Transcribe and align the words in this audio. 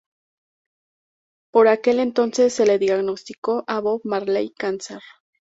Por 1.53 1.67
aquel 1.67 1.99
entonces 1.99 2.55
se 2.55 2.65
le 2.65 2.79
diagnosticó 2.79 3.63
a 3.67 3.79
Bob 3.81 4.01
Marley 4.03 4.49
cáncer. 4.49 5.01